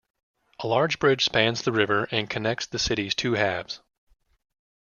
[0.61, 3.81] A large bridge spans the river and connects the city's two halves.